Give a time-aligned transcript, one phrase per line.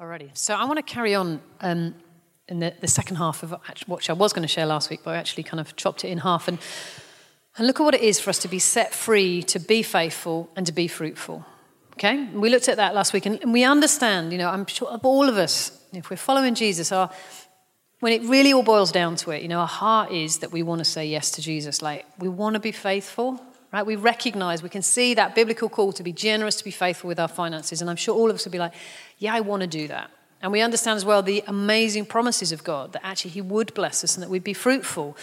[0.00, 1.92] Alrighty, so I want to carry on um,
[2.46, 3.50] in the, the, second half of
[3.88, 6.08] what I was going to share last week, but I actually kind of chopped it
[6.08, 6.46] in half.
[6.46, 6.60] And,
[7.56, 10.50] and look at what it is for us to be set free, to be faithful,
[10.54, 11.44] and to be fruitful.
[11.94, 12.26] Okay?
[12.26, 15.28] We looked at that last week, and, and we understand, you know, I'm sure all
[15.28, 17.10] of us, if we're following Jesus, our,
[17.98, 20.62] when it really all boils down to it, you know, our heart is that we
[20.62, 21.82] want to say yes to Jesus.
[21.82, 23.42] Like, we want to be faithful,
[23.72, 23.84] right?
[23.84, 27.20] We recognize, we can see that biblical call to be generous, to be faithful with
[27.20, 27.80] our finances.
[27.80, 28.74] And I'm sure all of us will be like,
[29.18, 30.10] yeah, I want to do that.
[30.40, 34.04] And we understand as well the amazing promises of God that actually He would bless
[34.04, 35.16] us and that we'd be fruitful.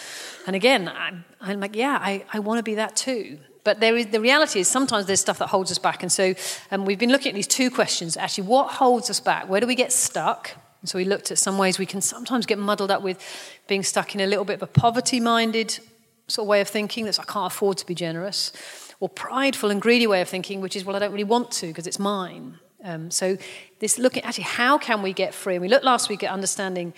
[0.46, 3.40] And again, I'm, I'm like, yeah, I, I want to be that too.
[3.64, 6.04] But there is, the reality is sometimes there's stuff that holds us back.
[6.04, 6.36] And so
[6.70, 9.50] um, we've been looking at these two questions actually, what holds us back?
[9.50, 10.52] Where do we get stuck?
[10.82, 13.20] And so we looked at some ways we can sometimes get muddled up with
[13.68, 15.80] being stuck in a little bit of a poverty minded
[16.28, 18.52] sort of way of thinking that's I can't afford to be generous,
[19.00, 21.68] or prideful and greedy way of thinking, which is, well, I don't really want to
[21.68, 22.60] because it's mine.
[22.84, 23.38] Um, so
[23.80, 25.56] this looking actually, how can we get free?
[25.56, 26.94] And we looked last week at understanding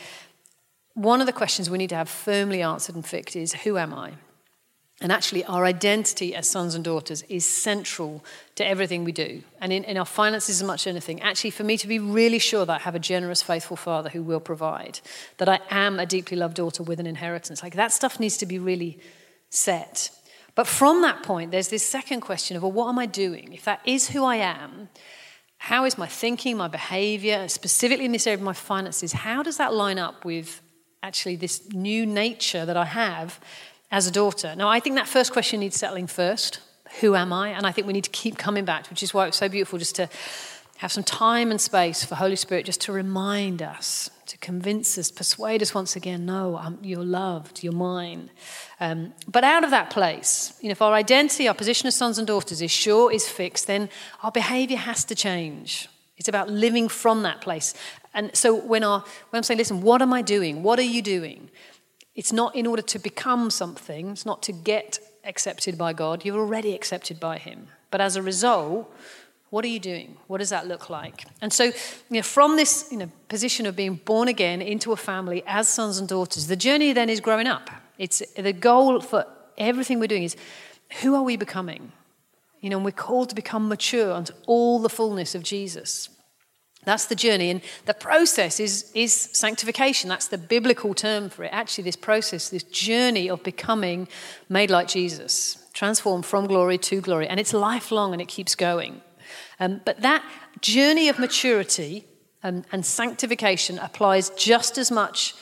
[0.93, 3.93] one of the questions we need to have firmly answered and fixed is, who am
[3.93, 4.13] I?
[4.99, 9.43] And actually, our identity as sons and daughters is central to everything we do.
[9.61, 12.39] And in, in, our finances, as much as anything, actually, for me to be really
[12.39, 14.99] sure that I have a generous, faithful father who will provide,
[15.37, 18.47] that I am a deeply loved daughter with an inheritance, like that stuff needs to
[18.47, 18.97] be really
[19.51, 20.09] set.
[20.55, 23.53] But from that point, there's this second question of, well, what am I doing?
[23.53, 24.89] If that is who I am,
[25.59, 29.57] how is my thinking, my behavior, specifically in this area of my finances, how does
[29.57, 30.59] that line up with
[31.03, 33.39] actually this new nature that I have
[33.91, 34.55] as a daughter?
[34.55, 36.59] Now, I think that first question needs settling first.
[37.01, 37.49] Who am I?
[37.49, 39.79] And I think we need to keep coming back, which is why it's so beautiful
[39.79, 40.09] just to
[40.77, 45.09] have some time and space for Holy Spirit just to remind us, to convince us,
[45.09, 48.29] persuade us once again no, I'm, you're loved, you're mine.
[48.79, 52.19] Um, but out of that place, you know, if our identity, our position as sons
[52.19, 53.89] and daughters is sure, is fixed, then
[54.21, 55.89] our behavior has to change.
[56.17, 57.73] It's about living from that place.
[58.13, 60.63] And so when, our, when I'm saying, listen, what am I doing?
[60.63, 61.49] What are you doing?
[62.17, 66.25] It's not in order to become something, it's not to get accepted by God.
[66.25, 67.67] You're already accepted by Him.
[67.91, 68.91] But as a result,
[69.49, 70.17] what are you doing?
[70.27, 71.25] What does that look like?
[71.41, 71.73] And so, you
[72.09, 75.99] know, from this you know, position of being born again into a family as sons
[75.99, 77.69] and daughters, the journey then is growing up.
[77.97, 79.25] It's the goal for
[79.57, 80.35] everything we're doing is
[81.01, 81.91] who are we becoming?
[82.61, 86.09] You know, and we're called to become mature unto all the fullness of Jesus.
[86.87, 87.49] That's the journey.
[87.49, 90.07] And the process is, is sanctification.
[90.07, 91.49] That's the biblical term for it.
[91.51, 94.07] Actually, this process, this journey of becoming
[94.47, 97.27] made like Jesus, transformed from glory to glory.
[97.27, 99.01] And it's lifelong and it keeps going.
[99.59, 100.23] Um, but that
[100.61, 102.05] journey of maturity
[102.41, 105.35] and, and sanctification applies just as much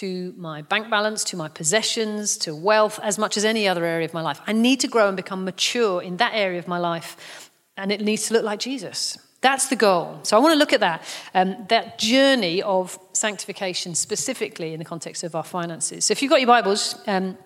[0.00, 4.04] to my bank balance, to my possessions, to wealth, as much as any other area
[4.04, 4.38] of my life.
[4.46, 8.02] I need to grow and become mature in that area of my life, and it
[8.02, 9.16] needs to look like Jesus.
[9.40, 10.20] That's the goal.
[10.22, 11.02] So I want to look at that,
[11.34, 16.04] um, that journey of sanctification specifically in the context of our finances.
[16.04, 17.38] So if you've got your Bibles, um,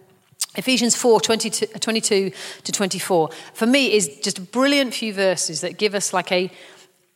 [0.57, 2.33] Ephesians 4 22, 22
[2.65, 6.51] to 24, for me, is just a brilliant few verses that give us like a,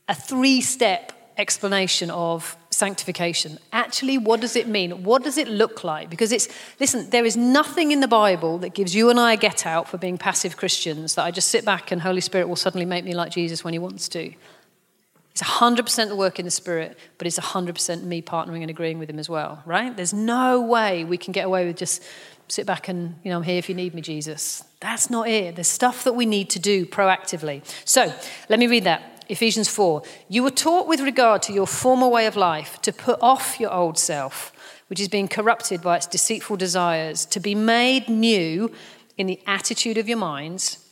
[0.09, 3.59] a three step explanation of sanctification.
[3.73, 5.03] Actually, what does it mean?
[5.03, 6.11] What does it look like?
[6.11, 9.37] Because it's, listen, there is nothing in the Bible that gives you and I a
[9.37, 12.57] get out for being passive Christians that I just sit back and Holy Spirit will
[12.57, 14.33] suddenly make me like Jesus when he wants to.
[15.41, 19.09] It's 100% the work in the Spirit, but it's 100% me partnering and agreeing with
[19.09, 19.97] Him as well, right?
[19.97, 22.03] There's no way we can get away with just
[22.49, 24.65] sit back and, you know, I'm here if you need me, Jesus.
[24.81, 25.55] That's not it.
[25.55, 27.63] There's stuff that we need to do proactively.
[27.85, 28.13] So
[28.49, 29.25] let me read that.
[29.29, 30.03] Ephesians 4.
[30.29, 33.73] You were taught with regard to your former way of life to put off your
[33.73, 34.51] old self,
[34.89, 38.73] which is being corrupted by its deceitful desires, to be made new
[39.17, 40.85] in the attitude of your minds,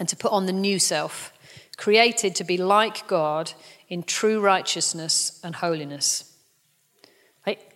[0.00, 1.32] and to put on the new self
[1.78, 3.52] created to be like God
[3.88, 6.36] in true righteousness and holiness.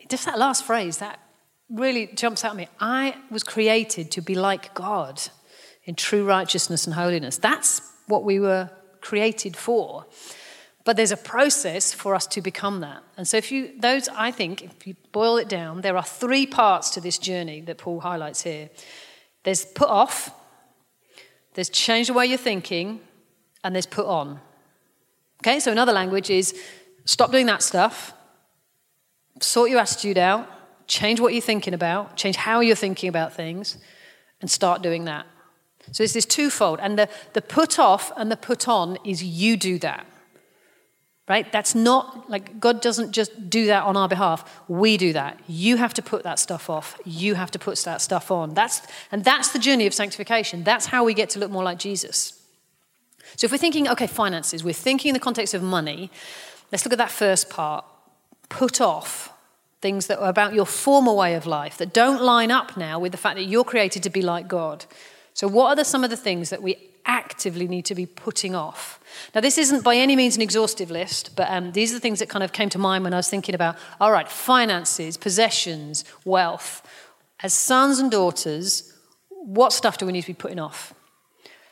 [0.09, 1.19] just that last phrase, that
[1.71, 2.69] really jumps out at me.
[2.79, 5.23] I was created to be like God
[5.85, 7.39] in true righteousness and holiness.
[7.39, 8.69] That's what we were
[9.01, 10.05] created for.
[10.84, 13.03] But there's a process for us to become that.
[13.16, 16.45] And so, if you, those, I think, if you boil it down, there are three
[16.45, 18.69] parts to this journey that Paul highlights here
[19.45, 20.31] there's put off,
[21.55, 23.01] there's change the way you're thinking,
[23.64, 24.41] and there's put on.
[25.41, 26.54] Okay, so another language is
[27.04, 28.12] stop doing that stuff,
[29.41, 30.48] sort your attitude out,
[30.86, 33.78] change what you're thinking about, change how you're thinking about things,
[34.41, 35.26] and start doing that.
[35.91, 36.78] So it's this twofold.
[36.80, 40.06] And the, the put off and the put on is you do that.
[41.28, 41.50] Right?
[41.50, 44.62] That's not like God doesn't just do that on our behalf.
[44.68, 45.41] We do that.
[45.47, 46.98] You have to put that stuff off.
[47.04, 48.54] You have to put that stuff on.
[48.54, 50.62] That's, and that's the journey of sanctification.
[50.62, 52.41] That's how we get to look more like Jesus.
[53.36, 56.10] So if we're thinking, okay, finances, we're thinking in the context of money,
[56.71, 57.84] let's look at that first part.
[58.48, 59.33] Put off
[59.83, 63.13] things that are about your former way of life that don't line up now with
[63.13, 64.86] the fact that you're created to be like God.
[65.34, 68.54] So, what are the, some of the things that we actively need to be putting
[68.54, 69.01] off?
[69.34, 72.21] Now, this isn't by any means an exhaustive list, but um, these are the things
[72.21, 76.04] that kind of came to mind when I was thinking about all right, finances, possessions,
[76.24, 76.86] wealth.
[77.41, 78.92] As sons and daughters,
[79.28, 80.95] what stuff do we need to be putting off?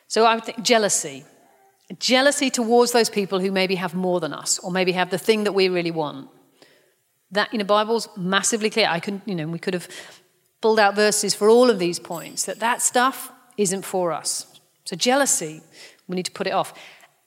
[0.08, 1.25] So, I would think jealousy.
[1.98, 5.44] Jealousy towards those people who maybe have more than us, or maybe have the thing
[5.44, 6.28] that we really want.
[7.32, 8.88] That, you know, Bible's massively clear.
[8.88, 9.88] I can, you know, we could have
[10.60, 14.60] pulled out verses for all of these points that that stuff isn't for us.
[14.84, 15.62] So, jealousy,
[16.08, 16.75] we need to put it off.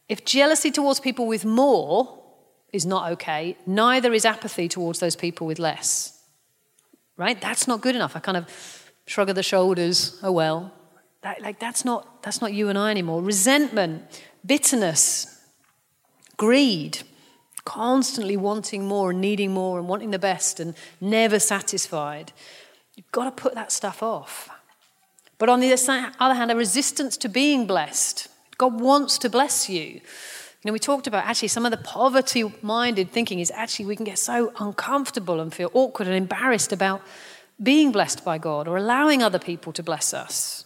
[0.10, 2.22] If jealousy towards people with more
[2.72, 6.22] is not okay, neither is apathy towards those people with less.
[7.16, 7.40] Right?
[7.40, 8.16] That's not good enough.
[8.16, 8.48] I kind of
[9.06, 10.74] shrug of the shoulders, oh well.
[11.22, 13.22] That, like that's not that's not you and I anymore.
[13.22, 14.04] Resentment,
[14.46, 15.42] bitterness,
[16.38, 17.00] greed,
[17.66, 22.34] constantly wanting more and needing more and wanting the best and never satisfied.
[22.96, 24.50] You've got to put that stuff off.
[25.38, 25.74] But on the
[26.20, 28.28] other hand, a resistance to being blessed.
[28.58, 29.82] God wants to bless you.
[30.64, 33.96] You know, we talked about actually some of the poverty minded thinking is actually we
[33.96, 37.02] can get so uncomfortable and feel awkward and embarrassed about
[37.62, 40.64] being blessed by God or allowing other people to bless us,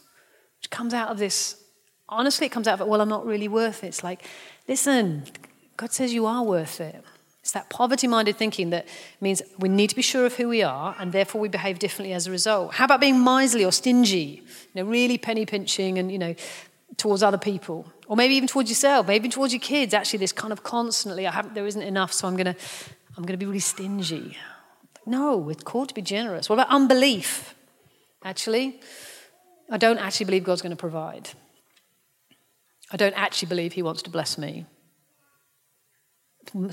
[0.59, 1.63] which comes out of this.
[2.09, 3.87] Honestly, it comes out of it, well, I'm not really worth it.
[3.87, 4.23] It's like,
[4.67, 5.23] listen,
[5.75, 7.03] God says you are worth it.
[7.41, 8.87] It's that poverty minded thinking that
[9.21, 12.13] means we need to be sure of who we are and therefore we behave differently
[12.13, 12.73] as a result.
[12.73, 14.43] How about being miserly or stingy?
[14.73, 16.35] You know, really penny pinching and, you know,
[16.97, 17.91] towards other people.
[18.07, 19.93] Or maybe even towards yourself, maybe towards your kids.
[19.93, 22.55] Actually, this kind of constantly, I haven't, there isn't enough, so I'm going to
[23.17, 24.37] I'm going to be really stingy.
[25.05, 26.49] No, we're called to be generous.
[26.49, 27.55] What about unbelief?
[28.23, 28.79] Actually,
[29.71, 31.29] I don't actually believe God's going to provide.
[32.91, 34.65] I don't actually believe He wants to bless me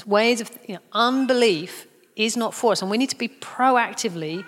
[0.06, 4.44] ways of you know, unbelief is not for us, and we need to be proactively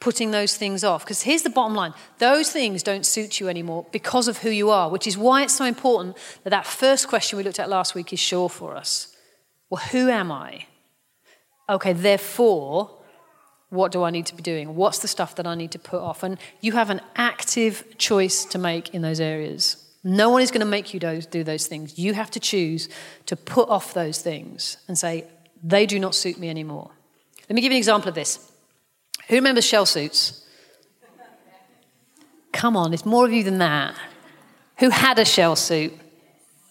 [0.00, 1.04] putting those things off.
[1.04, 4.70] Because here's the bottom line those things don't suit you anymore because of who you
[4.70, 7.94] are, which is why it's so important that that first question we looked at last
[7.94, 9.14] week is sure for us.
[9.70, 10.66] Well, who am I?
[11.68, 12.98] Okay, therefore,
[13.70, 14.76] what do I need to be doing?
[14.76, 16.22] What's the stuff that I need to put off?
[16.22, 19.85] And you have an active choice to make in those areas.
[20.08, 21.98] No one is going to make you do those things.
[21.98, 22.88] You have to choose
[23.26, 25.24] to put off those things and say,
[25.64, 26.92] they do not suit me anymore.
[27.48, 28.38] Let me give you an example of this.
[29.26, 30.46] Who remembers shell suits?
[32.52, 33.96] Come on, it's more of you than that.
[34.78, 35.92] Who had a shell suit?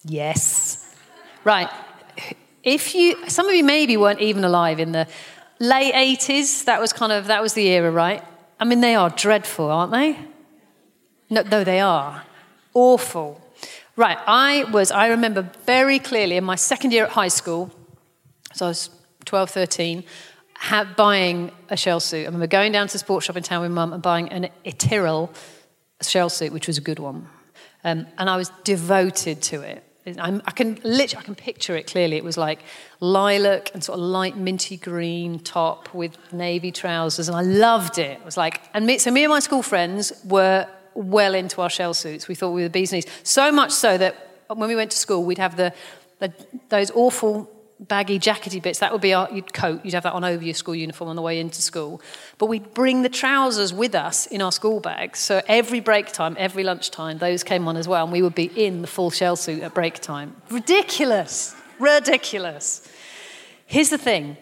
[0.05, 0.95] Yes.
[1.43, 1.69] Right.
[2.63, 5.09] If you, some of you maybe weren't even alive in the
[5.59, 6.63] late 80s.
[6.63, 8.23] That was kind of, that was the era, right?
[8.61, 10.17] I mean, they are dreadful, aren't they?
[11.29, 12.23] No, no they are
[12.75, 13.42] awful.
[13.95, 17.72] Right, I was, I remember very clearly in my second year at high school,
[18.54, 18.89] so I was
[19.24, 20.04] 12, 13,
[20.98, 22.24] buying a shell suit.
[22.24, 24.50] I remember going down to the sports shop in town with mum and buying an
[24.77, 25.31] Tyrrell
[26.01, 27.27] shell suit, which was a good one.
[27.83, 29.83] Um, and I was devoted to it.
[30.19, 32.18] I'm, i can literally, I can picture it clearly.
[32.18, 32.60] It was like
[33.00, 38.19] lilac and sort of light minty green top with navy trousers, and I loved it.
[38.19, 41.69] It was like, and me, so me and my school friends were well into our
[41.69, 42.27] shell suits.
[42.27, 43.06] We thought we were bee's knees.
[43.24, 45.74] So much so that when we went to school, we'd have the,
[46.19, 46.33] the
[46.69, 48.80] those awful baggy jackety bits.
[48.80, 49.83] That would be our you'd coat.
[49.83, 52.01] You'd have that on over your school uniform on the way into school.
[52.38, 55.19] But we'd bring the trousers with us in our school bags.
[55.19, 58.46] So every break time, every lunchtime, those came on as well, and we would be
[58.46, 60.36] in the full shell suit at break time.
[60.50, 61.55] Ridiculous.
[61.79, 62.88] Ridiculous.
[63.65, 64.38] Here's the thing.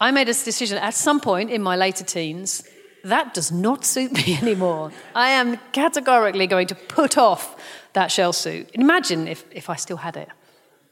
[0.00, 2.68] I made a decision at some point in my later teens
[3.04, 4.92] that does not suit me anymore.
[5.14, 7.56] I am categorically going to put off
[7.92, 8.70] that shell suit.
[8.74, 10.28] Imagine if, if I still had it.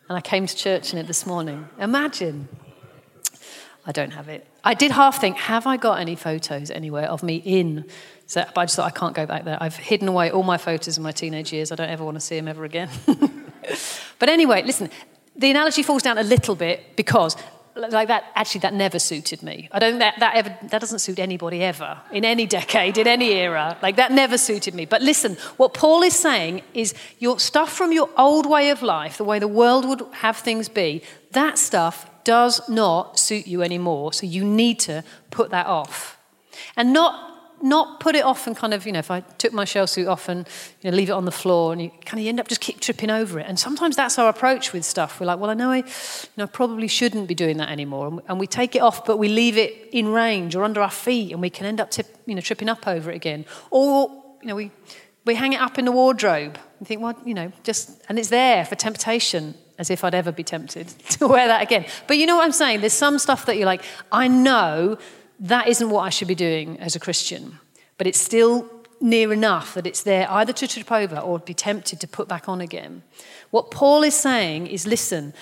[0.08, 1.68] And I came to church in it this morning.
[1.78, 2.48] Imagine.
[3.86, 4.46] I don't have it.
[4.62, 7.86] I did half think, have I got any photos anywhere of me in?
[8.26, 9.56] So, but I just thought, I can't go back there.
[9.60, 11.72] I've hidden away all my photos of my teenage years.
[11.72, 12.90] I don't ever want to see them ever again.
[14.18, 14.90] but anyway, listen,
[15.36, 17.36] the analogy falls down a little bit because
[17.74, 19.68] like that actually that never suited me.
[19.72, 23.32] I don't that that ever that doesn't suit anybody ever in any decade in any
[23.32, 23.76] era.
[23.82, 24.86] Like that never suited me.
[24.86, 29.18] But listen what paul is saying is your stuff from your old way of life
[29.18, 34.12] the way the world would have things be that stuff does not suit you anymore.
[34.12, 36.18] So you need to put that off.
[36.76, 37.29] And not
[37.62, 40.08] not put it off and kind of, you know, if I took my shell suit
[40.08, 40.46] off and
[40.82, 42.80] you know, leave it on the floor and you kind of end up just keep
[42.80, 43.46] tripping over it.
[43.46, 45.20] And sometimes that's our approach with stuff.
[45.20, 45.84] We're like, well, I know I, you
[46.36, 48.22] know, probably shouldn't be doing that anymore.
[48.28, 51.32] And we take it off, but we leave it in range or under our feet
[51.32, 53.44] and we can end up, tip, you know, tripping up over it again.
[53.70, 54.70] Or, you know, we,
[55.24, 58.28] we hang it up in the wardrobe and think, well, you know, just, and it's
[58.28, 59.54] there for temptation.
[59.78, 61.86] as if I'd ever be tempted to wear that again.
[62.06, 62.80] But you know what I'm saying?
[62.80, 64.98] There's some stuff that you're like, I know
[65.40, 67.58] that isn't what I should be doing as a Christian,
[67.96, 68.70] but it's still
[69.00, 72.48] near enough that it's there either to trip over or be tempted to put back
[72.48, 73.02] on again.
[73.50, 75.32] What Paul is saying is listen,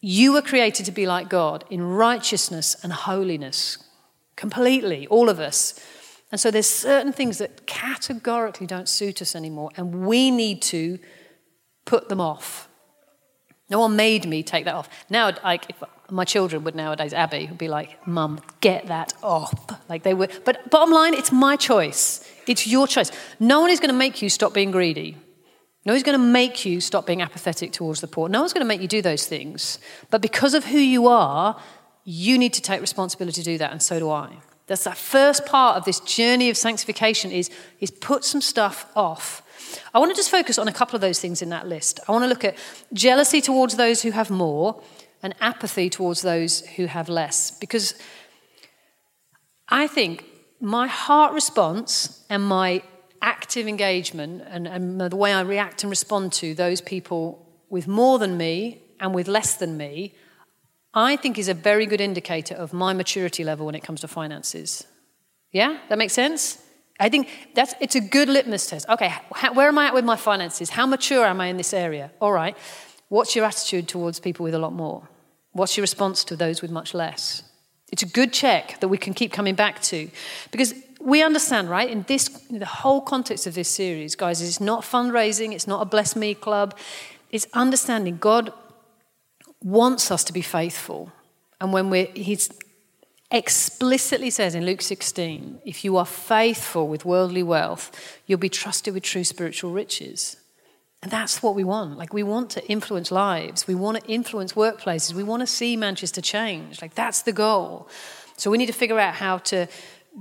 [0.00, 3.78] you were created to be like God in righteousness and holiness,
[4.36, 5.78] completely, all of us.
[6.30, 10.98] And so there's certain things that categorically don't suit us anymore, and we need to
[11.84, 12.68] put them off.
[13.68, 14.88] No one made me take that off.
[15.08, 19.52] Now, like, if my children would nowadays, Abby would be like, Mum, get that off.
[19.88, 20.32] Like they would.
[20.44, 22.26] But bottom line, it's my choice.
[22.46, 23.10] It's your choice.
[23.38, 25.16] No one is going to make you stop being greedy.
[25.86, 28.28] No one's going to make you stop being apathetic towards the poor.
[28.28, 29.78] No one's going to make you do those things.
[30.10, 31.58] But because of who you are,
[32.04, 34.36] you need to take responsibility to do that, and so do I.
[34.66, 37.50] That's that first part of this journey of sanctification is,
[37.80, 39.42] is put some stuff off
[39.92, 42.00] I want to just focus on a couple of those things in that list.
[42.08, 42.56] I want to look at
[42.92, 44.82] jealousy towards those who have more
[45.22, 47.50] and apathy towards those who have less.
[47.50, 47.94] Because
[49.68, 50.24] I think
[50.60, 52.82] my heart response and my
[53.22, 58.18] active engagement and, and the way I react and respond to those people with more
[58.18, 60.14] than me and with less than me,
[60.92, 64.08] I think is a very good indicator of my maturity level when it comes to
[64.08, 64.86] finances.
[65.52, 65.78] Yeah?
[65.88, 66.62] That makes sense?
[66.98, 68.88] I think that's it's a good litmus test.
[68.88, 70.70] Okay, how, where am I at with my finances?
[70.70, 72.10] How mature am I in this area?
[72.20, 72.56] All right.
[73.08, 75.08] What's your attitude towards people with a lot more?
[75.52, 77.42] What's your response to those with much less?
[77.90, 80.10] It's a good check that we can keep coming back to
[80.52, 81.88] because we understand, right?
[81.88, 85.82] In this, in the whole context of this series, guys, it's not fundraising, it's not
[85.82, 86.76] a bless me club.
[87.30, 88.52] It's understanding God
[89.62, 91.12] wants us to be faithful,
[91.60, 92.50] and when we're He's
[93.30, 98.94] explicitly says in Luke 16 if you are faithful with worldly wealth, you'll be trusted
[98.94, 100.36] with true spiritual riches.
[101.02, 101.96] And that's what we want.
[101.96, 105.76] Like, we want to influence lives, we want to influence workplaces, we want to see
[105.76, 106.82] Manchester change.
[106.82, 107.88] Like, that's the goal.
[108.36, 109.66] So, we need to figure out how to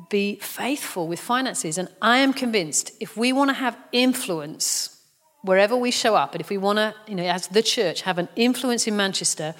[0.09, 1.77] be faithful with finances.
[1.77, 4.95] And I am convinced if we want to have influence
[5.41, 8.17] wherever we show up, and if we want to, you know, as the church, have
[8.17, 9.55] an influence in Manchester,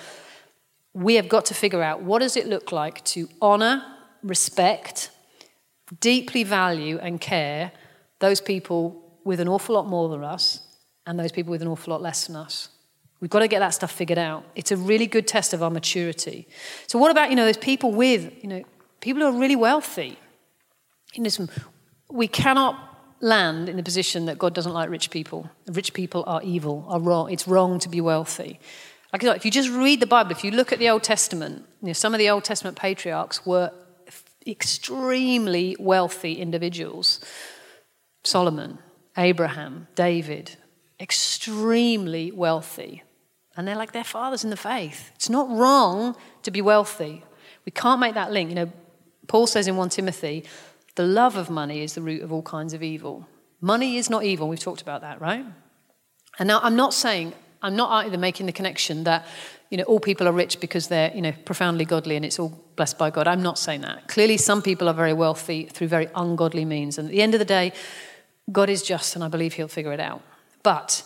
[0.93, 3.83] we have got to figure out what does it look like to honor,
[4.23, 5.09] respect,
[5.99, 7.71] deeply value and care
[8.19, 10.68] those people with an awful lot more than us
[11.09, 12.69] and those people with an awful lot less than us.
[13.19, 14.45] We've got to get that stuff figured out.
[14.55, 16.47] It's a really good test of our maturity.
[16.85, 18.63] So what about, you know, those people with, you know,
[19.01, 20.19] people who are really wealthy?
[21.15, 21.47] You know,
[22.11, 22.75] we cannot
[23.21, 25.49] land in the position that God doesn't like rich people.
[25.67, 27.31] Rich people are evil, are wrong.
[27.31, 28.59] It's wrong to be wealthy.
[29.11, 31.87] Like if you just read the Bible, if you look at the Old Testament, you
[31.87, 33.71] know, some of the Old Testament patriarchs were
[34.45, 37.19] extremely wealthy individuals.
[38.23, 38.77] Solomon,
[39.17, 40.55] Abraham, David,
[40.99, 43.03] extremely wealthy.
[43.55, 45.11] And they're like their fathers in the faith.
[45.15, 47.23] It's not wrong to be wealthy.
[47.65, 48.49] We can't make that link.
[48.49, 48.71] You know,
[49.27, 50.45] Paul says in 1 Timothy,
[50.95, 53.27] the love of money is the root of all kinds of evil.
[53.61, 54.47] Money is not evil.
[54.47, 55.45] We've talked about that, right?
[56.39, 59.25] And now I'm not saying I'm not either making the connection that
[59.69, 62.57] you know all people are rich because they're you know profoundly godly and it's all
[62.75, 63.27] blessed by God.
[63.27, 64.07] I'm not saying that.
[64.07, 67.39] Clearly, some people are very wealthy through very ungodly means, and at the end of
[67.39, 67.73] the day,
[68.51, 70.21] God is just, and I believe He'll figure it out.
[70.63, 71.03] But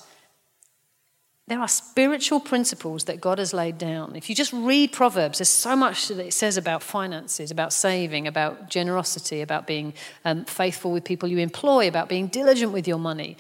[1.48, 4.15] there are spiritual principles that God has laid down.
[4.15, 8.27] If you just read Proverbs, there's so much that it says about finances, about saving,
[8.27, 9.93] about generosity, about being
[10.24, 13.38] um, faithful with people you employ, about being diligent with your money.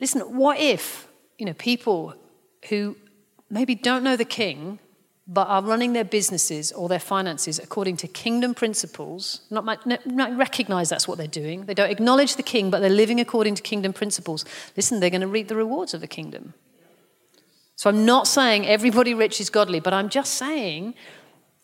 [0.00, 1.06] Listen, what if
[1.42, 2.14] you know, people
[2.68, 2.96] who
[3.50, 4.78] maybe don't know the king,
[5.26, 10.88] but are running their businesses or their finances according to kingdom principles, not, not recognize
[10.88, 11.66] that's what they're doing.
[11.66, 14.44] They don't acknowledge the king, but they're living according to kingdom principles.
[14.76, 16.54] Listen, they're going to reap the rewards of the kingdom.
[17.76, 20.94] So I'm not saying everybody rich is godly, but I'm just saying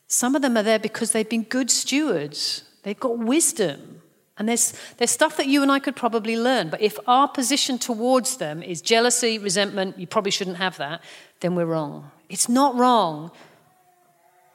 [0.07, 2.63] some of them are there because they've been good stewards.
[2.85, 4.03] They've got wisdom.
[4.39, 6.71] And there's, there's stuff that you and I could probably learn.
[6.71, 11.03] But if our position towards them is jealousy, resentment, you probably shouldn't have that,
[11.41, 12.13] then we're wrong.
[12.29, 13.33] It's not wrong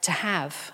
[0.04, 0.72] to have.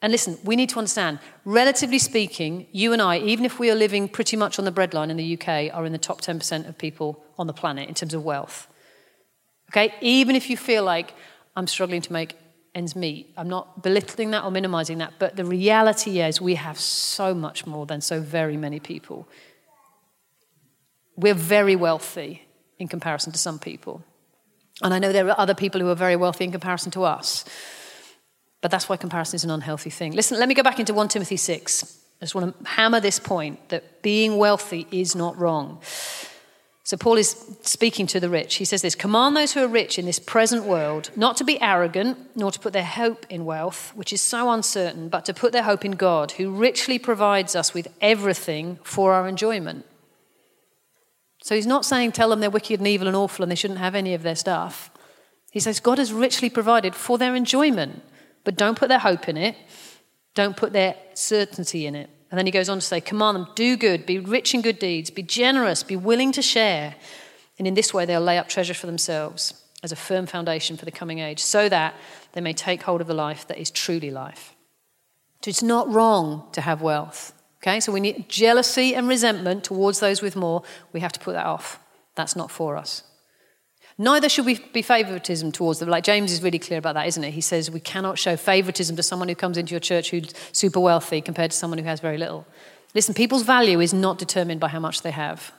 [0.00, 3.74] And listen, we need to understand, relatively speaking, you and I, even if we are
[3.74, 6.76] living pretty much on the breadline in the UK, are in the top 10% of
[6.76, 8.66] people on the planet in terms of wealth.
[9.70, 9.94] Okay?
[10.00, 11.14] Even if you feel like
[11.54, 12.34] I'm struggling to make
[12.74, 13.32] ends meet.
[13.36, 17.66] I'm not belittling that or minimizing that, but the reality is we have so much
[17.66, 19.28] more than so very many people.
[21.16, 22.42] We're very wealthy
[22.78, 24.02] in comparison to some people.
[24.82, 27.44] And I know there are other people who are very wealthy in comparison to us.
[28.62, 30.12] But that's why comparison is an unhealthy thing.
[30.12, 31.98] Listen, let me go back into 1 Timothy 6.
[32.20, 35.80] I just want to hammer this point that being wealthy is not wrong.
[36.84, 38.56] So Paul is speaking to the rich.
[38.56, 41.60] He says this Command those who are rich in this present world not to be
[41.60, 45.52] arrogant, nor to put their hope in wealth, which is so uncertain, but to put
[45.52, 49.84] their hope in God, who richly provides us with everything for our enjoyment.
[51.42, 53.80] So he's not saying tell them they're wicked and evil and awful and they shouldn't
[53.80, 54.90] have any of their stuff.
[55.50, 58.02] He says God has richly provided for their enjoyment,
[58.44, 59.56] but don't put their hope in it,
[60.34, 62.10] don't put their certainty in it.
[62.30, 64.78] And then he goes on to say, Command them, do good, be rich in good
[64.78, 66.94] deeds, be generous, be willing to share.
[67.58, 70.84] And in this way, they'll lay up treasure for themselves as a firm foundation for
[70.84, 71.94] the coming age, so that
[72.32, 74.54] they may take hold of the life that is truly life.
[75.42, 77.34] So it's not wrong to have wealth.
[77.58, 80.62] Okay, so we need jealousy and resentment towards those with more.
[80.92, 81.78] We have to put that off.
[82.14, 83.02] That's not for us.
[83.98, 85.88] Neither should we be favoritism towards them.
[85.88, 87.32] Like James is really clear about that, isn't it?
[87.32, 90.80] He says we cannot show favoritism to someone who comes into your church who's super
[90.80, 92.46] wealthy compared to someone who has very little.
[92.94, 95.52] Listen, people's value is not determined by how much they have.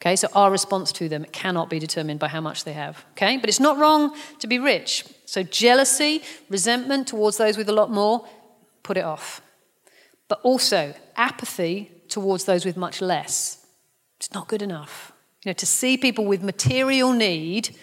[0.00, 3.04] Okay, so our response to them cannot be determined by how much they have.
[3.12, 5.04] Okay, but it's not wrong to be rich.
[5.26, 8.24] So jealousy, resentment towards those with a lot more,
[8.84, 9.40] put it off.
[10.28, 13.66] But also apathy towards those with much less.
[14.18, 15.12] It's not good enough.
[15.48, 17.74] Know, to see people with material need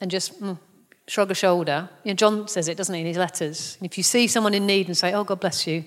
[0.00, 0.58] and just mm,
[1.06, 1.90] shrug a shoulder.
[2.04, 3.76] You know, John says it, doesn't he, in his letters.
[3.82, 5.84] if you see someone in need and say, oh, God bless you,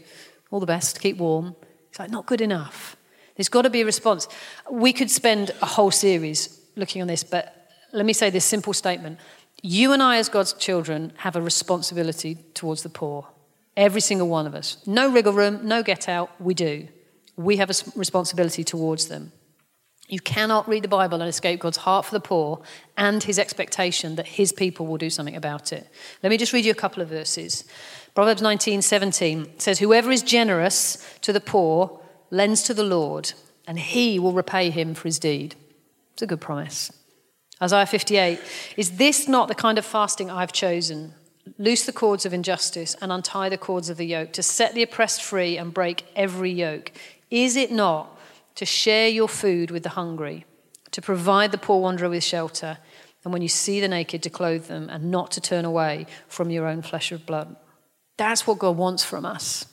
[0.52, 1.56] all the best, keep warm,
[1.90, 2.96] it's like, not good enough.
[3.36, 4.28] There's got to be a response.
[4.70, 8.74] We could spend a whole series looking on this, but let me say this simple
[8.74, 9.18] statement.
[9.64, 13.28] You and I, as God's children, have a responsibility towards the poor.
[13.76, 14.78] Every single one of us.
[14.86, 16.88] No wriggle room, no get out, we do.
[17.36, 19.32] We have a responsibility towards them.
[20.10, 22.62] You cannot read the Bible and escape God's heart for the poor
[22.98, 25.88] and his expectation that his people will do something about it.
[26.24, 27.64] Let me just read you a couple of verses.
[28.16, 32.02] Proverbs 19 17 says, Whoever is generous to the poor
[32.32, 33.34] lends to the Lord,
[33.68, 35.56] and he will repay him for his deed.
[36.14, 36.92] It's a good promise.
[37.62, 38.40] Isaiah 58
[38.78, 41.14] Is this not the kind of fasting I've chosen?
[41.60, 44.84] Loose the cords of injustice and untie the cords of the yoke, to set the
[44.84, 46.92] oppressed free and break every yoke.
[47.30, 48.19] Is it not?
[48.60, 50.46] To share your food with the hungry,
[50.92, 52.78] to provide the poor wanderer with shelter,
[53.24, 56.50] and when you see the naked, to clothe them, and not to turn away from
[56.50, 57.56] your own flesh of blood.
[58.18, 59.66] That's what God wants from us.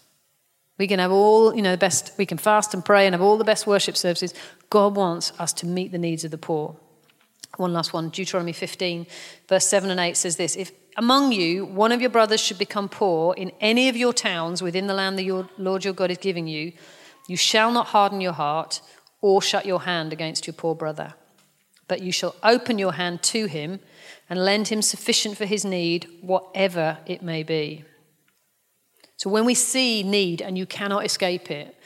[0.78, 3.22] We can have all, you know, the best, we can fast and pray and have
[3.22, 4.32] all the best worship services.
[4.70, 6.76] God wants us to meet the needs of the poor.
[7.56, 9.04] One last one, Deuteronomy 15,
[9.48, 12.88] verse 7 and 8 says this If among you one of your brothers should become
[12.88, 16.18] poor in any of your towns within the land that your Lord your God is
[16.18, 16.72] giving you,
[17.26, 18.80] you shall not harden your heart
[19.20, 21.14] or shut your hand against your poor brother,
[21.88, 23.80] but you shall open your hand to him
[24.28, 27.84] and lend him sufficient for his need, whatever it may be.
[29.16, 31.76] So when we see need and you cannot escape it,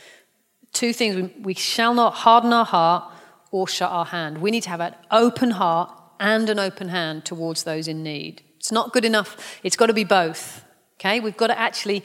[0.72, 3.12] two things we shall not harden our heart
[3.50, 4.38] or shut our hand.
[4.38, 8.42] We need to have an open heart and an open hand towards those in need.
[8.58, 10.64] It's not good enough, it's got to be both.
[10.96, 11.20] Okay?
[11.20, 12.04] We've got to actually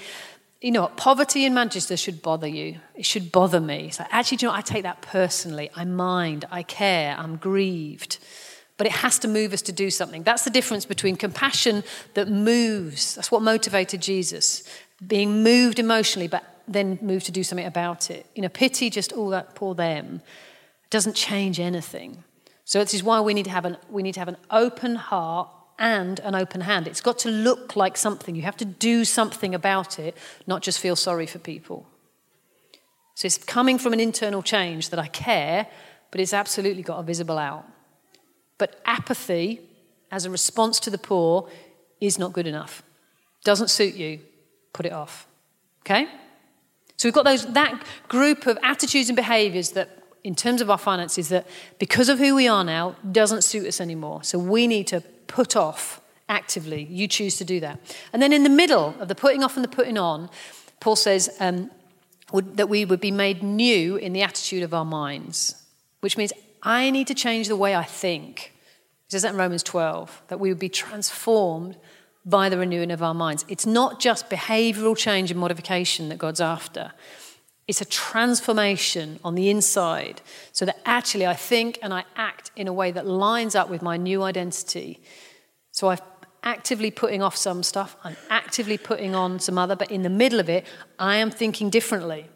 [0.65, 2.79] you know what, poverty in Manchester should bother you.
[2.95, 3.85] It should bother me.
[3.89, 5.69] It's like, actually, you know, I take that personally.
[5.75, 8.17] I mind, I care, I'm grieved.
[8.77, 10.23] But it has to move us to do something.
[10.23, 11.83] That's the difference between compassion
[12.15, 13.13] that moves.
[13.13, 14.63] That's what motivated Jesus.
[15.05, 18.25] Being moved emotionally, but then moved to do something about it.
[18.33, 20.23] You know, pity, just, oh, that poor them,
[20.89, 22.23] doesn't change anything.
[22.63, 24.95] So this is why we need to have an, we need to have an open
[24.95, 25.47] heart
[25.77, 26.87] and an open hand.
[26.87, 28.35] It's got to look like something.
[28.35, 30.15] You have to do something about it,
[30.47, 31.85] not just feel sorry for people.
[33.15, 35.67] So it's coming from an internal change that I care,
[36.11, 37.65] but it's absolutely got a visible out.
[38.57, 39.61] But apathy
[40.11, 41.49] as a response to the poor
[41.99, 42.83] is not good enough.
[43.43, 44.19] Doesn't suit you,
[44.73, 45.27] put it off.
[45.81, 46.07] Okay?
[46.97, 49.89] So we've got those that group of attitudes and behaviors that
[50.23, 51.45] in terms of our finances that
[51.77, 54.23] because of who we are now doesn't suit us anymore.
[54.23, 56.83] So we need to put off actively.
[56.83, 57.79] You choose to do that.
[58.11, 60.29] And then in the middle of the putting off and the putting on,
[60.79, 61.71] Paul says um,
[62.31, 65.55] would, that we would be made new in the attitude of our minds,
[66.01, 66.33] which means
[66.63, 68.53] I need to change the way I think.
[69.07, 71.77] He says that in Romans 12, that we would be transformed
[72.25, 73.45] by the renewing of our minds.
[73.47, 76.91] It's not just behavioral change and modification that God's after.
[77.67, 82.67] It's a transformation on the inside so that actually I think and I act in
[82.67, 85.01] a way that lines up with my new identity.
[85.71, 85.97] So I'm
[86.43, 90.39] actively putting off some stuff, I'm actively putting on some other, but in the middle
[90.39, 90.65] of it,
[90.99, 92.29] I am thinking differently.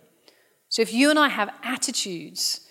[0.67, 2.61] So if you and I have attitudes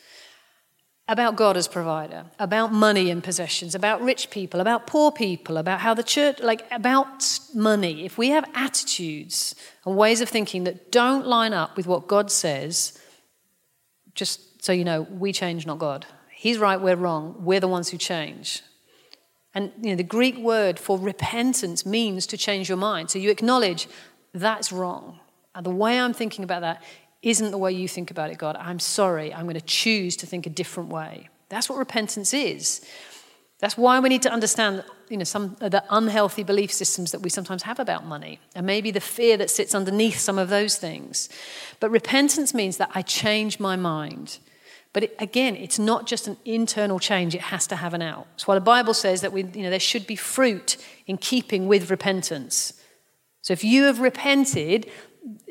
[1.09, 5.81] about God as provider, about money and possessions, about rich people, about poor people, about
[5.81, 9.55] how the church, like about money, if we have attitudes
[9.87, 12.99] and ways of thinking that don't line up with what God says,
[14.15, 16.05] just so you know, we change, not God.
[16.31, 17.37] He's right, we're wrong.
[17.41, 18.63] We're the ones who change.
[19.55, 23.11] And you know, the Greek word for repentance means to change your mind.
[23.11, 23.89] So you acknowledge
[24.35, 25.21] that's wrong.
[25.55, 26.83] And the way I'm thinking about that
[27.23, 28.57] isn't the way you think about it, God.
[28.57, 29.35] I'm sorry.
[29.35, 31.29] I'm going to choose to think a different way.
[31.49, 32.85] That's what repentance is.
[33.59, 37.23] That's why we need to understand you know, some of the unhealthy belief systems that
[37.23, 40.77] we sometimes have about money, and maybe the fear that sits underneath some of those
[40.77, 41.29] things.
[41.81, 44.39] But repentance means that I change my mind.
[44.93, 48.27] But it, again, it's not just an internal change, it has to have an out.
[48.33, 50.77] That's why the Bible says that we, you know, there should be fruit
[51.07, 52.75] in keeping with repentance.
[53.43, 54.91] So if you have repented,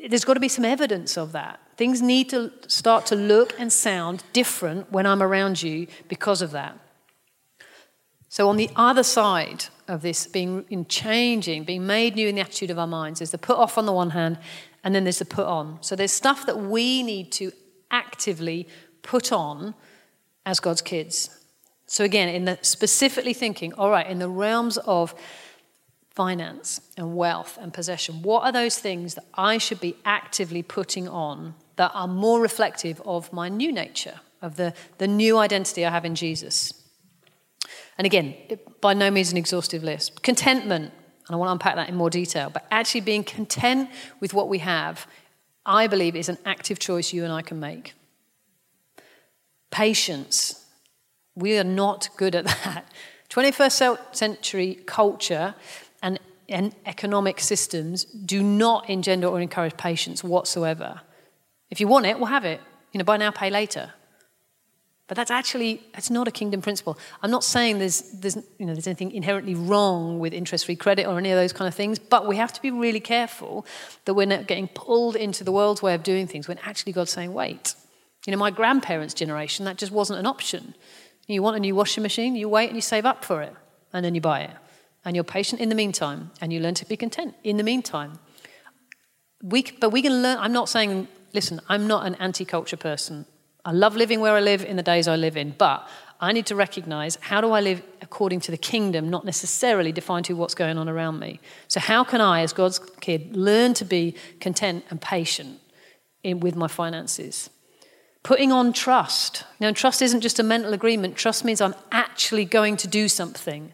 [0.08, 1.60] there's got to be some evidence of that.
[1.76, 6.50] Things need to start to look and sound different when I'm around you because of
[6.52, 6.78] that.
[8.28, 12.40] So, on the other side of this being in changing, being made new in the
[12.42, 14.38] attitude of our minds, is the put off on the one hand,
[14.84, 15.78] and then there's the put on.
[15.80, 17.52] So, there's stuff that we need to
[17.90, 18.68] actively
[19.02, 19.74] put on
[20.44, 21.30] as God's kids.
[21.86, 25.14] So, again, in the specifically thinking, all right, in the realms of
[26.18, 31.06] finance and wealth and possession, what are those things that I should be actively putting
[31.06, 35.90] on that are more reflective of my new nature, of the, the new identity I
[35.90, 36.74] have in Jesus?
[37.96, 38.34] And again,
[38.80, 40.24] by no means an exhaustive list.
[40.24, 40.92] Contentment,
[41.28, 44.48] and I want to unpack that in more detail, but actually being content with what
[44.48, 45.06] we have,
[45.64, 47.94] I believe, is an active choice you and I can make.
[49.70, 50.66] Patience,
[51.36, 52.86] we are not good at that.
[53.30, 55.54] 21st century culture
[56.02, 61.00] and, and economic systems do not engender or encourage patience whatsoever.
[61.70, 62.60] If you want it, we'll have it.
[62.92, 63.92] You know, buy now, pay later.
[65.08, 66.98] But that's actually that's not a kingdom principle.
[67.22, 71.18] I'm not saying there's, there's, you know, there's anything inherently wrong with interest-free credit or
[71.18, 73.64] any of those kind of things, but we have to be really careful
[74.04, 77.10] that we're not getting pulled into the world's way of doing things when actually God's
[77.10, 77.74] saying, wait.
[78.26, 80.74] You know, my grandparents' generation, that just wasn't an option.
[81.26, 83.54] You want a new washing machine, you wait and you save up for it,
[83.92, 84.56] and then you buy it.
[85.04, 88.18] And you're patient in the meantime, and you learn to be content in the meantime.
[89.42, 93.26] We, but we can learn, I'm not saying, listen, I'm not an anti culture person.
[93.64, 95.88] I love living where I live in the days I live in, but
[96.20, 100.24] I need to recognize how do I live according to the kingdom, not necessarily defined
[100.26, 101.38] to what's going on around me.
[101.68, 105.60] So, how can I, as God's kid, learn to be content and patient
[106.24, 107.50] in, with my finances?
[108.24, 109.44] Putting on trust.
[109.60, 113.72] Now, trust isn't just a mental agreement, trust means I'm actually going to do something.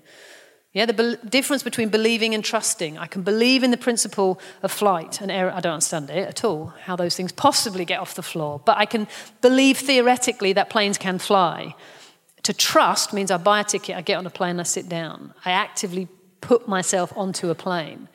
[0.75, 2.99] Yeah, the be- difference between believing and trusting.
[2.99, 5.51] I can believe in the principle of flight and air.
[5.55, 8.61] I don't understand it at all, how those things possibly get off the floor.
[8.65, 9.07] But I can
[9.41, 11.77] believe theoretically that planes can fly.
[12.43, 15.33] To trust means I buy a ticket, I get on a plane, I sit down.
[15.45, 16.09] I actively
[16.41, 18.09] put myself onto a plane.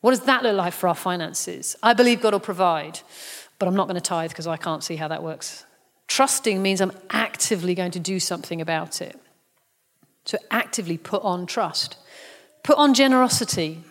[0.00, 1.76] What does that look like for our finances?
[1.82, 3.00] I believe God will provide,
[3.58, 5.66] but I'm not going to tithe because I can't see how that works.
[6.08, 9.19] Trusting means I'm actively going to do something about it.
[10.26, 11.96] To actively put on trust,
[12.62, 13.82] put on generosity.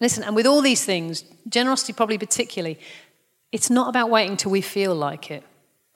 [0.00, 2.78] Listen, and with all these things, generosity probably particularly,
[3.52, 5.44] it's not about waiting till we feel like it.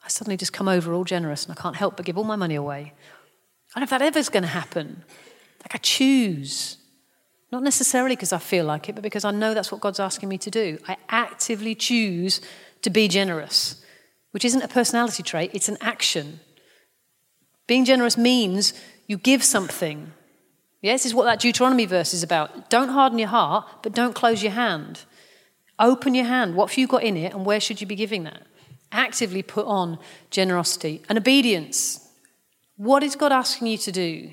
[0.04, 2.36] I suddenly just come over all generous and I can't help but give all my
[2.36, 2.94] money away.
[3.74, 5.04] I don't know if that ever is going to happen.
[5.60, 6.78] Like I choose.
[7.50, 10.28] Not necessarily because I feel like it, but because I know that's what God's asking
[10.28, 10.78] me to do.
[10.86, 12.40] I actively choose
[12.82, 13.82] to be generous,
[14.30, 16.40] which isn't a personality trait, it's an action.
[17.66, 18.72] Being generous means
[19.08, 20.12] you give something.
[20.80, 22.70] Yes, this is what that Deuteronomy verse is about.
[22.70, 25.00] Don't harden your heart, but don't close your hand.
[25.80, 26.54] Open your hand.
[26.54, 28.46] What have you got in it, and where should you be giving that?
[28.92, 29.98] Actively put on
[30.30, 32.08] generosity and obedience.
[32.76, 34.32] What is God asking you to do?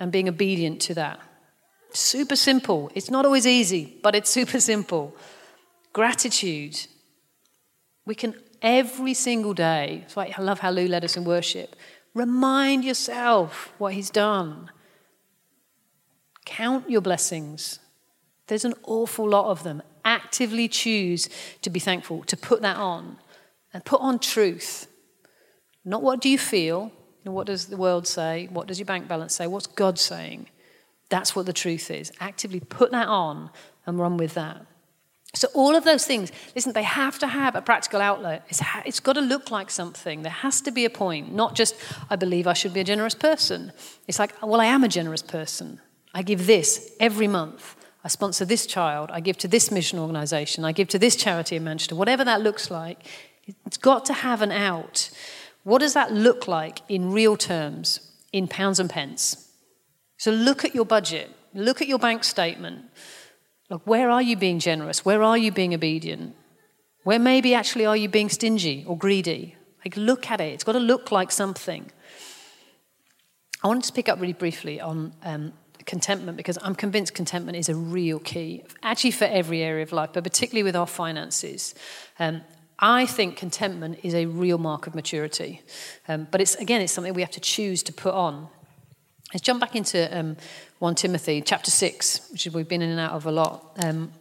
[0.00, 1.20] And being obedient to that.
[1.92, 2.90] Super simple.
[2.94, 5.14] It's not always easy, but it's super simple.
[5.92, 6.86] Gratitude.
[8.06, 10.02] We can every single day.
[10.04, 11.76] It's like I love how Lou led us in worship.
[12.14, 14.70] Remind yourself what He's done.
[16.44, 17.78] Count your blessings.
[18.48, 19.82] There's an awful lot of them.
[20.04, 21.28] Actively choose
[21.62, 23.18] to be thankful, to put that on,
[23.72, 24.88] and put on truth.
[25.84, 26.92] Not what do you feel,
[27.24, 30.48] what does the world say, what does your bank balance say, what's God saying.
[31.08, 32.10] That's what the truth is.
[32.20, 33.50] Actively put that on
[33.86, 34.66] and run with that.
[35.34, 38.44] So, all of those things, listen, they have to have a practical outlet.
[38.50, 40.22] It's, ha- it's got to look like something.
[40.22, 41.74] There has to be a point, not just,
[42.10, 43.72] I believe I should be a generous person.
[44.06, 45.80] It's like, well, I am a generous person.
[46.12, 47.76] I give this every month.
[48.04, 49.10] I sponsor this child.
[49.10, 50.66] I give to this mission organization.
[50.66, 51.94] I give to this charity in Manchester.
[51.94, 52.98] Whatever that looks like,
[53.66, 55.08] it's got to have an out.
[55.64, 59.48] What does that look like in real terms, in pounds and pence?
[60.18, 62.84] So, look at your budget, look at your bank statement.
[63.72, 65.02] Look, where are you being generous?
[65.02, 66.36] Where are you being obedient?
[67.04, 69.56] Where maybe actually are you being stingy or greedy?
[69.82, 70.52] Like, look at it.
[70.52, 71.90] It's got to look like something.
[73.64, 75.54] I wanted to pick up really briefly on um,
[75.86, 80.10] contentment because I'm convinced contentment is a real key, actually, for every area of life,
[80.12, 81.74] but particularly with our finances.
[82.18, 82.42] Um,
[82.78, 85.62] I think contentment is a real mark of maturity.
[86.08, 88.48] Um, but it's, again, it's something we have to choose to put on.
[89.32, 90.36] Let's jump back into um,
[90.78, 93.78] 1 Timothy chapter 6, which we've been in and out of a lot.
[93.82, 94.12] Um,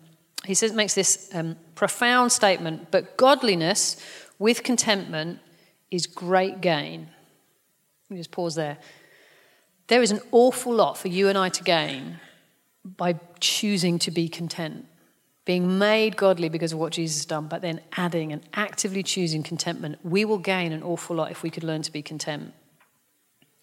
[0.45, 3.97] he says, makes this um, profound statement, but godliness
[4.39, 5.39] with contentment
[5.91, 7.09] is great gain.
[8.09, 8.77] Let me just pause there.
[9.87, 12.19] There is an awful lot for you and I to gain
[12.85, 14.85] by choosing to be content,
[15.43, 19.43] being made godly because of what Jesus has done, but then adding and actively choosing
[19.43, 19.99] contentment.
[20.03, 22.53] We will gain an awful lot if we could learn to be content.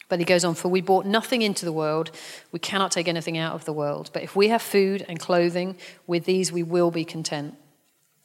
[0.09, 2.11] But he goes on, for we brought nothing into the world,
[2.51, 4.11] we cannot take anything out of the world.
[4.12, 7.55] But if we have food and clothing, with these we will be content.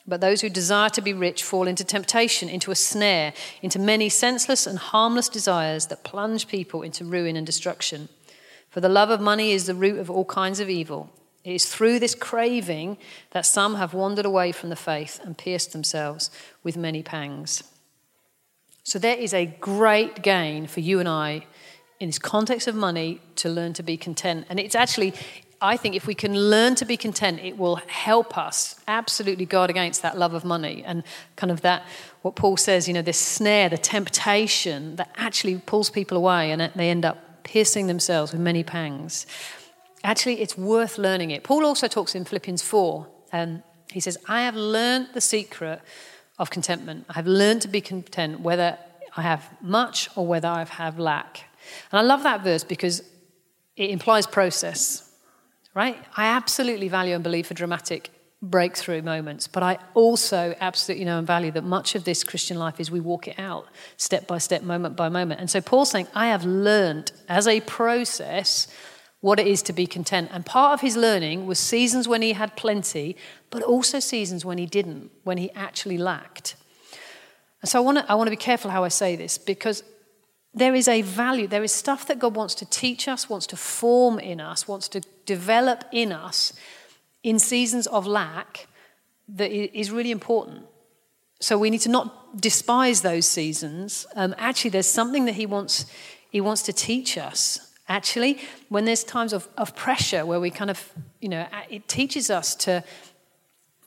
[0.06, 4.10] But those who desire to be rich fall into temptation, into a snare, into many
[4.10, 8.10] senseless and harmless desires that plunge people into ruin and destruction.
[8.70, 11.10] For the love of money is the root of all kinds of evil.
[11.44, 12.98] It is through this craving
[13.32, 16.30] that some have wandered away from the faith and pierced themselves
[16.64, 17.64] with many pangs.
[18.84, 21.46] So there is a great gain for you and I
[22.04, 24.46] in this context of money to learn to be content.
[24.50, 25.14] And it's actually,
[25.62, 29.70] I think if we can learn to be content, it will help us absolutely guard
[29.70, 31.04] against that love of money and
[31.38, 31.88] kind of that,
[32.22, 36.70] what Paul says, you know, this snare, the temptation that actually pulls people away and
[36.76, 39.26] they end up piercing themselves with many pangs.
[40.04, 41.44] Actually, it's worth learning it.
[41.44, 45.80] Paul also talks in Philippians 4, and um, he says, I have learned the secret
[46.38, 47.06] of contentment.
[47.10, 48.78] I have learned to be content whether
[49.16, 51.46] I have much or whether I have lack.
[51.92, 53.02] And I love that verse because
[53.76, 55.12] it implies process,
[55.74, 55.98] right?
[56.16, 58.10] I absolutely value and believe for dramatic
[58.42, 62.80] breakthrough moments, but I also absolutely know and value that much of this Christian life
[62.80, 65.40] is we walk it out step by step, moment by moment.
[65.40, 68.68] And so Paul's saying, I have learned as a process
[69.22, 70.30] what it is to be content.
[70.34, 73.16] And part of his learning was seasons when he had plenty,
[73.50, 76.58] but also seasons when he didn't, when he actually lacked.
[77.62, 79.82] And so I want to, I want to be careful how I say this because
[80.54, 83.58] there is a value, there is stuff that God wants to teach us, wants to
[83.58, 86.54] form in us, wants to develop in us
[87.24, 88.68] in seasons of lack
[89.28, 90.66] that is really important.
[91.40, 94.06] So we need to not despise those seasons.
[94.16, 95.86] Um, actually, there's something that He wants,
[96.30, 97.72] he wants to teach us.
[97.90, 98.40] Actually,
[98.70, 100.90] when there's times of, of pressure where we kind of,
[101.20, 102.84] you know, it teaches us to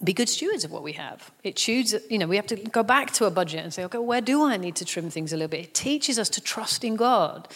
[0.02, 1.30] be good stewards of what we have.
[1.42, 3.98] It chooses, you know, we have to go back to a budget and say, okay,
[3.98, 5.60] where do I need to trim things a little bit?
[5.60, 7.48] It teaches us to trust in God.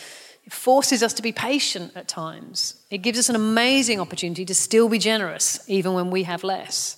[0.44, 2.76] It forces us to be patient at times.
[2.90, 6.96] It gives us an amazing opportunity to still be generous, even when we have less.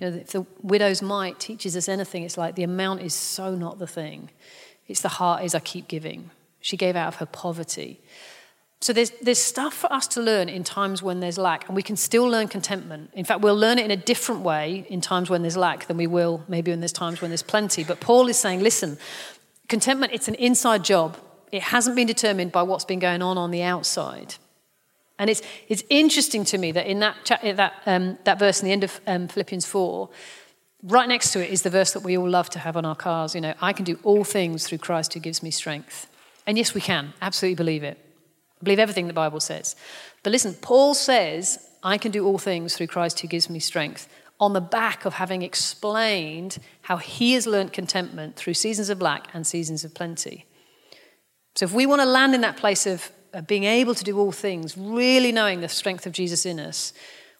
[0.00, 3.54] You know, if the widow's mite teaches us anything, it's like the amount is so
[3.54, 4.30] not the thing.
[4.86, 6.30] It's the heart is I keep giving.
[6.60, 8.00] She gave out of her poverty.
[8.80, 11.82] So there's, there's stuff for us to learn in times when there's lack, and we
[11.82, 13.10] can still learn contentment.
[13.12, 15.96] In fact, we'll learn it in a different way in times when there's lack than
[15.96, 17.82] we will maybe when there's times when there's plenty.
[17.82, 18.96] But Paul is saying, listen,
[19.68, 21.16] contentment, it's an inside job.
[21.50, 24.36] It hasn't been determined by what's been going on on the outside.
[25.18, 28.72] And it's, it's interesting to me that in that, that, um, that verse in the
[28.72, 30.08] end of um, Philippians 4,
[30.84, 32.94] right next to it is the verse that we all love to have on our
[32.94, 33.34] cars.
[33.34, 36.06] You know, I can do all things through Christ who gives me strength.
[36.46, 37.14] And yes, we can.
[37.20, 37.98] Absolutely believe it.
[38.60, 39.76] I believe everything the Bible says.
[40.22, 44.08] But listen, Paul says, I can do all things through Christ who gives me strength,
[44.40, 49.28] on the back of having explained how he has learnt contentment through seasons of lack
[49.34, 50.46] and seasons of plenty.
[51.56, 54.18] So if we want to land in that place of, of being able to do
[54.18, 56.92] all things, really knowing the strength of Jesus in us,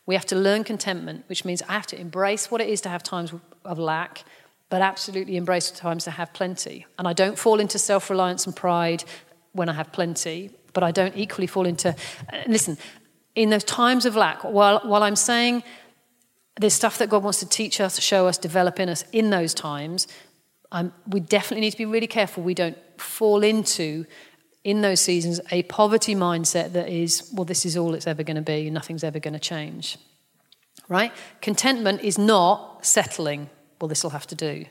[0.07, 2.89] we have to learn contentment, which means I have to embrace what it is to
[2.89, 3.33] have times
[3.65, 4.25] of lack,
[4.71, 6.87] but absolutely embrace the times to have plenty.
[6.99, 9.05] And I don't fall into self reliance and pride
[9.53, 11.91] when I have plenty but I don't equally fall into.
[11.91, 12.79] Uh, listen,
[13.35, 15.63] in those times of lack, while, while I'm saying
[16.61, 19.55] there's stuff that God wants to teach us, show us, develop in us in those
[19.55, 20.09] times,
[20.73, 24.05] I'm, we definitely need to be really careful we don't fall into,
[24.65, 28.37] in those seasons, a poverty mindset that is, well, this is all it's ever going
[28.37, 29.97] to be, nothing's ever going to change.
[30.89, 31.13] Right?
[31.41, 33.51] Contentment is not settling,
[33.81, 34.67] well, this will have to do.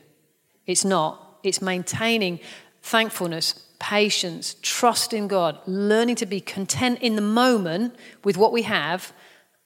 [0.66, 1.38] It's not.
[1.42, 2.40] It's maintaining
[2.82, 8.62] thankfulness, patience, trust in God, learning to be content in the moment with what we
[8.62, 9.12] have,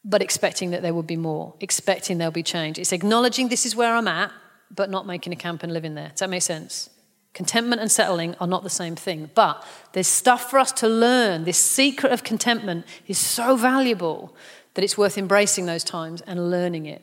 [0.04, 2.78] but expecting that there will be more, expecting there'll be change.
[2.78, 4.32] It's acknowledging this is where I'm at,
[4.70, 6.08] but not making a camp and living there.
[6.10, 6.90] Does that make sense?
[7.34, 11.44] Contentment and settling are not the same thing, but there's stuff for us to learn.
[11.44, 14.36] This secret of contentment is so valuable
[14.74, 17.02] that it's worth embracing those times and learning it.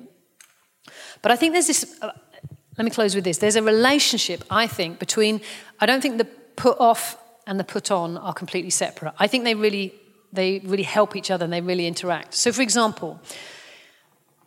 [1.21, 2.11] But I think there's this, uh,
[2.77, 3.39] let me close with this.
[3.39, 5.41] There's a relationship, I think, between,
[5.79, 6.27] I don't think the
[6.59, 7.17] put off
[7.47, 9.13] and the put on are completely separate.
[9.17, 9.93] I think they really,
[10.33, 12.33] they really help each other and they really interact.
[12.33, 13.19] So, for example,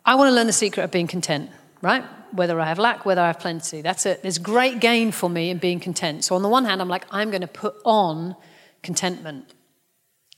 [0.05, 1.49] I want to learn the secret of being content,
[1.81, 2.05] right?
[2.31, 3.81] Whether I have lack, whether I have plenty.
[3.81, 4.21] That's it.
[4.21, 6.23] There's great gain for me in being content.
[6.23, 8.35] So, on the one hand, I'm like, I'm going to put on
[8.83, 9.53] contentment.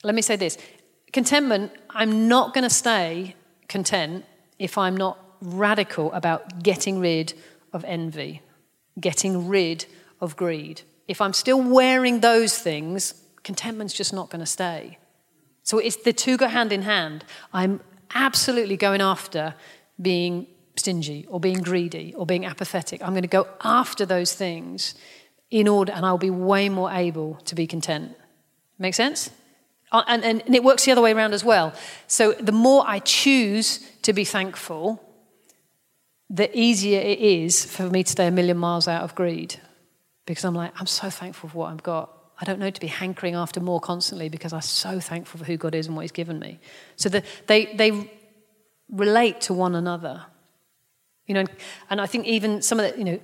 [0.03, 0.57] Let me say this
[1.11, 3.35] contentment, I'm not going to stay
[3.67, 4.25] content
[4.59, 7.33] if I'm not radical about getting rid
[7.73, 8.41] of envy,
[8.99, 9.85] getting rid
[10.21, 10.81] of greed.
[11.07, 13.13] If I'm still wearing those things,
[13.43, 14.97] contentment's just not going to stay.
[15.63, 17.25] So it's the two go hand in hand.
[17.53, 17.81] I'm
[18.13, 19.55] absolutely going after
[20.01, 23.01] being stingy or being greedy or being apathetic.
[23.01, 24.95] I'm going to go after those things
[25.51, 28.15] in order, and I'll be way more able to be content.
[28.77, 29.29] Make sense?
[29.91, 31.73] Uh, and, and, and it works the other way around as well.
[32.07, 35.01] So the more I choose to be thankful,
[36.29, 39.61] the easier it is for me to stay a million miles out of greed.
[40.25, 42.11] Because I'm like, I'm so thankful for what I've got.
[42.39, 45.57] I don't know to be hankering after more constantly because I'm so thankful for who
[45.57, 46.59] God is and what He's given me.
[46.95, 48.09] So the, they, they
[48.89, 50.25] relate to one another.
[51.27, 51.45] You know,
[51.89, 53.19] and I think even some of the, you know,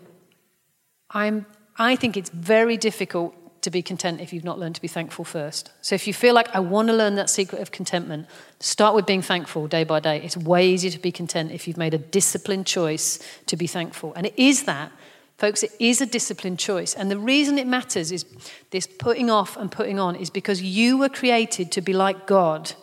[1.09, 1.45] I'm,
[1.77, 5.23] I think it's very difficult to be content if you've not learned to be thankful
[5.23, 5.71] first.
[5.81, 8.27] So if you feel like I want to learn that secret of contentment,
[8.59, 10.21] start with being thankful day by day.
[10.23, 14.13] It's way easier to be content if you've made a disciplined choice to be thankful.
[14.15, 14.91] And it is that,
[15.41, 16.93] folks, it is a disciplined choice.
[16.93, 18.25] And the reason it matters is
[18.69, 22.73] this putting off and putting on is because you were created to be like God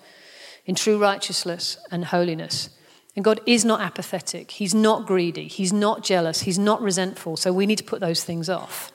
[0.66, 2.70] in true righteousness and holiness.
[3.14, 4.50] And God is not apathetic.
[4.50, 5.46] He's not greedy.
[5.46, 6.40] He's not jealous.
[6.40, 7.36] He's not resentful.
[7.36, 8.90] So we need to put those things off.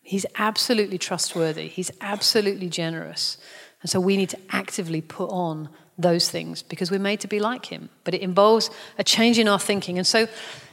[0.00, 1.66] He's absolutely trustworthy.
[1.66, 3.38] He's absolutely generous.
[3.82, 7.40] And so we need to actively put on those things because we're made to be
[7.40, 7.88] like him.
[8.04, 9.98] But it involves a change in our thinking.
[9.98, 10.28] And so,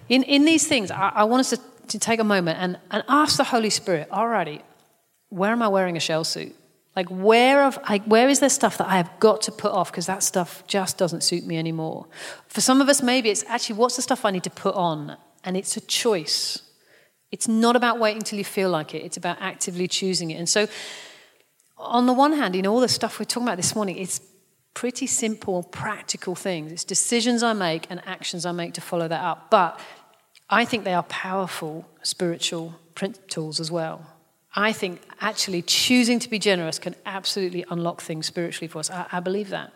[0.09, 3.03] in, in these things, I, I want us to, to take a moment and, and
[3.07, 4.61] ask the Holy Spirit, alrighty,
[5.29, 6.55] where am I wearing a shell suit?
[6.95, 9.91] Like, where, of, I, where is there stuff that I have got to put off
[9.91, 12.07] because that stuff just doesn't suit me anymore?
[12.47, 15.15] For some of us, maybe it's actually what's the stuff I need to put on?
[15.45, 16.61] And it's a choice.
[17.31, 20.35] It's not about waiting till you feel like it, it's about actively choosing it.
[20.35, 20.67] And so,
[21.77, 24.21] on the one hand, you know, all the stuff we're talking about this morning, it's
[24.73, 26.71] pretty simple, practical things.
[26.71, 29.49] It's decisions I make and actions I make to follow that up.
[29.49, 29.79] But
[30.49, 34.05] I think they are powerful spiritual print tools as well.
[34.55, 38.89] I think actually choosing to be generous can absolutely unlock things spiritually for us.
[38.89, 39.71] I, I believe that.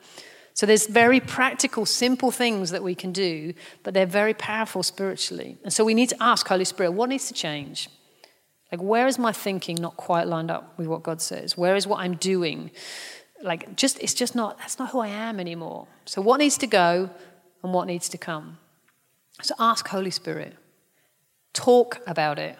[0.53, 3.53] So there's very practical, simple things that we can do,
[3.83, 5.57] but they're very powerful spiritually.
[5.63, 7.89] And so we need to ask Holy Spirit, what needs to change?
[8.71, 11.57] Like, where is my thinking not quite lined up with what God says?
[11.57, 12.71] Where is what I'm doing?
[13.45, 15.87] Like, just it's just not, that's not who I am anymore.
[16.05, 17.09] So what needs to go
[17.63, 18.57] and what needs to come?
[19.41, 20.55] So ask Holy Spirit.
[21.53, 22.57] Talk about it.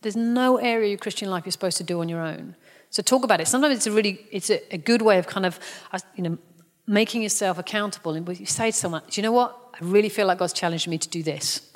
[0.00, 2.56] There's no area of your Christian life you're supposed to do on your own.
[2.90, 3.48] So talk about it.
[3.48, 5.60] Sometimes it's a really, it's a, a good way of kind of,
[5.92, 6.38] uh, you know,
[6.86, 8.14] making yourself accountable.
[8.14, 9.56] And you say to someone, do you know what?
[9.74, 11.70] I really feel like God's challenging me to do this.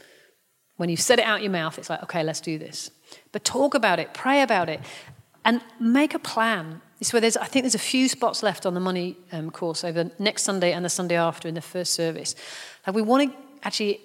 [0.76, 2.90] When you said it out your mouth, it's like, okay, let's do this.
[3.32, 4.80] But talk about it, pray about it,
[5.44, 6.82] and make a plan.
[7.10, 10.10] Where there's, I think there's a few spots left on the money um, course over
[10.18, 12.34] next Sunday and the Sunday after in the first service.
[12.86, 14.00] Like we want to actually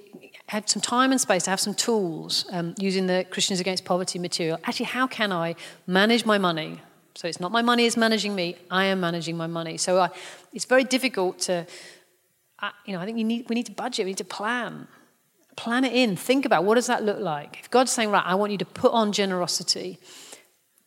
[0.48, 4.20] have some time and space to have some tools um, using the Christians Against Poverty
[4.20, 4.60] material.
[4.66, 5.56] Actually, how can I
[5.88, 6.82] manage my money?
[7.16, 9.78] So it's not my money is managing me, I am managing my money.
[9.78, 10.10] So I,
[10.54, 11.66] it's very difficult to,
[12.60, 14.88] uh, you know, I think you need, we need to budget, we need to plan.
[15.56, 16.16] Plan it in.
[16.16, 17.58] Think about what does that look like?
[17.60, 20.00] If God's saying, right, I want you to put on generosity,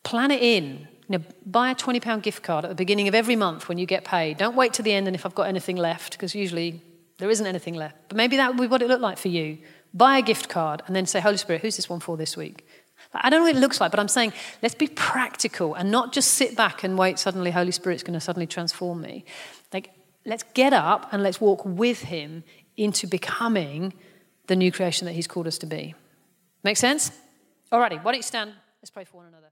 [0.03, 0.87] plan it in.
[1.07, 4.03] Know, buy a £20 gift card at the beginning of every month when you get
[4.03, 4.37] paid.
[4.37, 6.81] Don't wait to the end and if I've got anything left, because usually
[7.17, 7.95] there isn't anything left.
[8.07, 9.59] But maybe that would be what it looked like for you.
[9.93, 12.65] Buy a gift card and then say, Holy Spirit, who's this one for this week?
[13.13, 16.11] I don't know what it looks like, but I'm saying let's be practical and not
[16.11, 19.25] just sit back and wait, suddenly, Holy Spirit's going to suddenly transform me.
[19.71, 19.91] Like,
[20.25, 22.43] let's get up and let's walk with Him
[22.77, 23.93] into becoming
[24.47, 25.95] the new creation that He's called us to be.
[26.63, 27.11] Make sense?
[27.71, 28.53] Alrighty, why don't you stand?
[28.81, 29.47] Let's pray for one another.